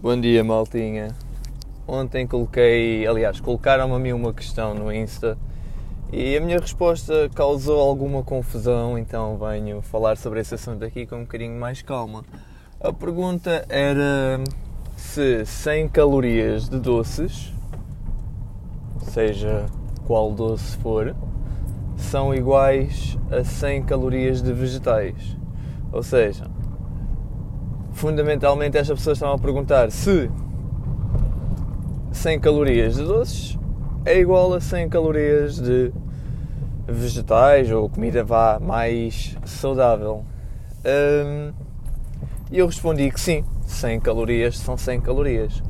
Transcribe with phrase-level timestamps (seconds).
[0.00, 1.08] Bom dia, maltinha.
[1.84, 5.36] Ontem coloquei, aliás, colocaram-me a mim uma questão no Insta
[6.12, 11.16] e a minha resposta causou alguma confusão, então venho falar sobre esse assunto aqui com
[11.16, 12.24] um bocadinho mais calma.
[12.80, 14.40] A pergunta era
[14.96, 17.52] se 100 calorias de doces,
[19.02, 19.66] seja
[20.06, 21.12] qual doce for,
[21.96, 25.36] são iguais a 100 calorias de vegetais.
[25.90, 26.44] Ou seja,
[27.98, 30.30] fundamentalmente estas pessoas estavam a perguntar se
[32.12, 33.58] 100 calorias de doces
[34.04, 35.92] é igual a 100 calorias de
[36.86, 40.24] vegetais ou comida vá mais saudável.
[40.86, 41.52] Hum,
[42.52, 45.62] e eu respondi que sim, 100 calorias são 100 calorias.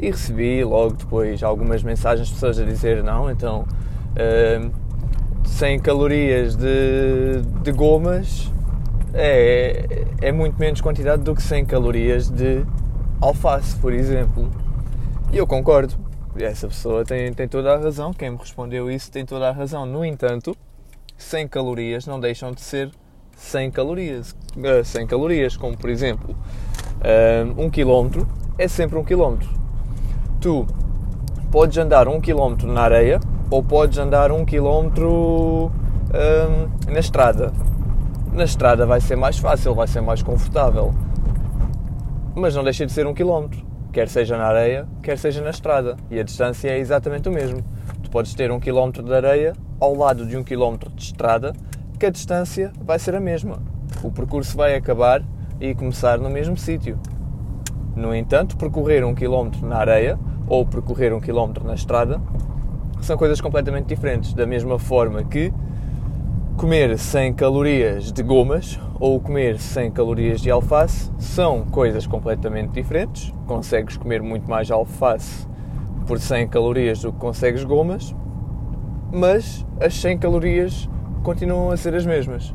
[0.00, 3.64] E recebi logo depois algumas mensagens de pessoas a dizer não, então
[4.18, 4.70] hum,
[5.44, 8.52] 100 calorias de, de gomas
[9.14, 12.64] é, é muito menos quantidade do que 100 calorias de
[13.20, 14.50] alface, por exemplo.
[15.32, 15.94] E eu concordo.
[16.38, 18.12] Essa pessoa tem, tem toda a razão.
[18.12, 19.84] Quem me respondeu isso tem toda a razão.
[19.84, 20.56] No entanto,
[21.16, 22.90] 100 calorias não deixam de ser
[23.36, 24.36] 100 calorias.
[24.84, 26.36] 100 eh, calorias, como por exemplo,
[27.02, 29.48] eh, um quilómetro é sempre um quilómetro.
[30.40, 30.66] Tu
[31.50, 35.70] podes andar um quilómetro na areia ou podes andar um quilómetro
[36.12, 37.52] um, na estrada.
[38.32, 40.94] Na estrada vai ser mais fácil, vai ser mais confortável.
[42.34, 45.96] Mas não deixa de ser um quilómetro, quer seja na areia, quer seja na estrada.
[46.10, 47.64] E a distância é exatamente o mesmo.
[48.02, 51.52] Tu podes ter um quilómetro de areia ao lado de um quilómetro de estrada,
[51.98, 53.58] que a distância vai ser a mesma.
[54.02, 55.22] O percurso vai acabar
[55.60, 56.98] e começar no mesmo sítio.
[57.96, 62.20] No entanto, percorrer um quilómetro na areia ou percorrer um quilómetro na estrada
[63.00, 64.32] são coisas completamente diferentes.
[64.32, 65.52] Da mesma forma que
[66.58, 73.32] comer 100 calorias de gomas ou comer 100 calorias de alface são coisas completamente diferentes.
[73.46, 75.46] Consegues comer muito mais alface
[76.04, 78.12] por 100 calorias do que consegues gomas,
[79.12, 80.88] mas as 100 calorias
[81.22, 82.52] continuam a ser as mesmas.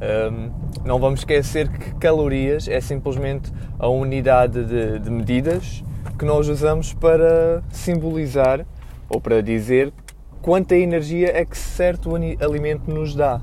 [0.00, 0.50] Um,
[0.82, 5.84] não vamos esquecer que calorias é simplesmente a unidade de, de medidas
[6.18, 8.64] que nós usamos para simbolizar
[9.06, 9.92] ou para dizer
[10.42, 13.40] quanta energia é que certo alimento nos dá.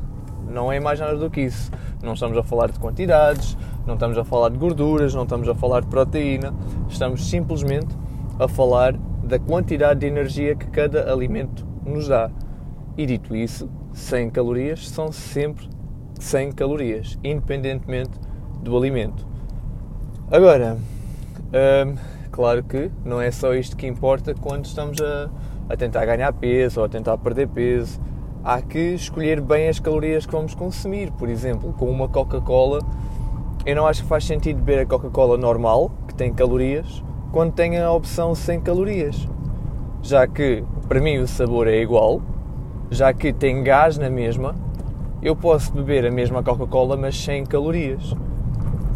[0.50, 1.72] Não é mais nada do que isso.
[2.04, 5.56] Não estamos a falar de quantidades, não estamos a falar de gorduras, não estamos a
[5.56, 6.54] falar de proteína,
[6.88, 7.96] estamos simplesmente
[8.40, 12.30] a falar da quantidade de energia que cada alimento nos dá.
[12.98, 15.68] E dito isso, 100 calorias são sempre
[16.20, 18.20] 100 calorias, independentemente
[18.62, 19.26] do alimento.
[20.32, 21.96] Agora, hum,
[22.32, 25.30] claro que não é só isto que importa quando estamos a,
[25.70, 28.00] a tentar ganhar peso ou a tentar perder peso.
[28.44, 31.12] Há que escolher bem as calorias que vamos consumir.
[31.12, 32.80] Por exemplo, com uma Coca-Cola,
[33.66, 37.80] eu não acho que faz sentido beber a Coca-Cola normal, que tem calorias, quando tem
[37.80, 39.28] a opção sem calorias.
[40.03, 42.22] Já que, para mim, o sabor é igual,
[42.92, 44.56] já que tem gás na mesma,
[45.22, 48.14] eu posso beber a mesma Coca-Cola, mas sem calorias.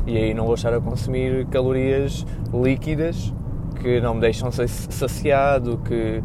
[0.06, 3.34] E aí não vou estar a consumir calorias líquidas
[3.82, 6.24] que não me deixam saciado, que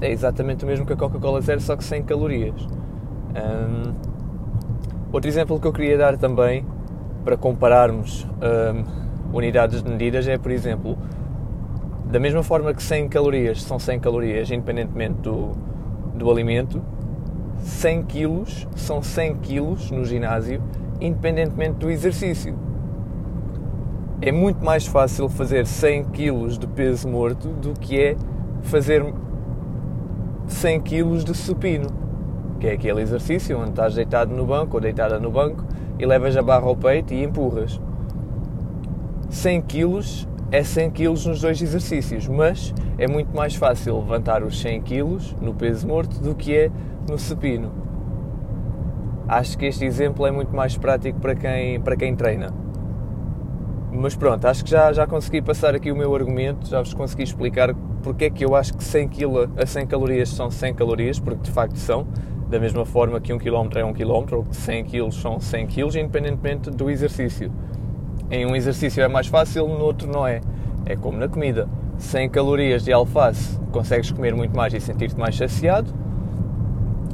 [0.00, 2.66] é exatamente o mesmo que a Coca-Cola Zero, só que sem calorias.
[3.34, 3.94] Um,
[5.12, 6.64] outro exemplo que eu queria dar também,
[7.24, 10.96] para compararmos um, unidades de medidas, é, por exemplo,
[12.06, 15.52] da mesma forma que 100 calorias são 100 calorias, independentemente do,
[16.14, 16.82] do alimento,
[17.60, 20.62] 100 quilos são 100 quilos no ginásio,
[21.00, 22.56] independentemente do exercício.
[24.20, 28.16] É muito mais fácil fazer 100 quilos de peso morto do que é
[28.62, 29.04] fazer
[30.48, 31.88] 100 kg de supino,
[32.58, 35.64] que é aquele exercício onde estás deitado no banco ou deitada no banco
[35.98, 37.80] e levas a barra ao peito e empurras.
[39.30, 44.58] 100 kg é 100 kg nos dois exercícios, mas é muito mais fácil levantar os
[44.60, 46.70] 100 kg no peso morto do que é
[47.08, 47.70] no supino.
[49.28, 52.67] Acho que este exemplo é muito mais prático para quem, para quem treina.
[53.90, 57.22] Mas pronto, acho que já, já consegui passar aqui o meu argumento, já vos consegui
[57.22, 61.18] explicar porque é que eu acho que 100 kg a 100 calorias são 100 calorias,
[61.18, 62.06] porque de facto são,
[62.48, 65.66] da mesma forma que 1 km é 1 km, ou que 100 kg são 100
[65.66, 67.50] kg, independentemente do exercício.
[68.30, 70.40] Em um exercício é mais fácil, no outro não é.
[70.84, 71.68] É como na comida.
[71.98, 75.92] 100 calorias de alface consegues comer muito mais e sentir-te mais saciado,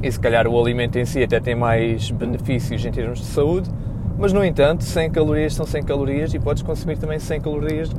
[0.03, 3.69] e se calhar o alimento em si até tem mais benefícios em termos de saúde,
[4.17, 7.95] mas no entanto, 100 calorias são 100 calorias e podes consumir também 100 calorias de,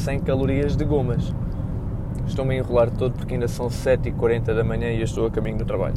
[0.00, 1.32] 100 calorias de gomas.
[2.26, 5.58] Estou-me a enrolar todo porque ainda são 7h40 da manhã e eu estou a caminho
[5.58, 5.94] do trabalho.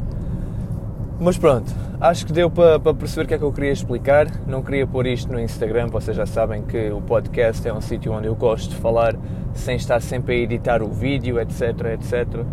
[1.18, 4.26] Mas pronto, acho que deu para, para perceber o que é que eu queria explicar.
[4.46, 8.12] Não queria pôr isto no Instagram, vocês já sabem que o podcast é um sítio
[8.12, 9.16] onde eu gosto de falar
[9.54, 11.62] sem estar sempre a editar o vídeo, etc,
[11.94, 12.44] etc.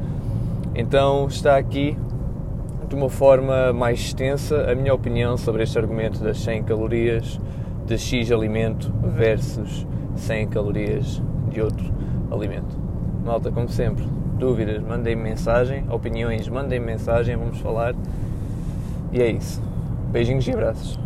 [0.75, 1.97] Então está aqui
[2.91, 7.39] de uma forma mais extensa a minha opinião sobre este argumento das 100 calorias
[7.85, 11.89] de X alimento versus 100 calorias de outro
[12.29, 12.77] alimento.
[13.23, 14.03] Malta, como sempre,
[14.37, 17.95] dúvidas, mandem mensagem, opiniões, mandem mensagem, vamos falar.
[19.13, 19.61] E é isso.
[20.11, 20.99] Beijinhos e abraços.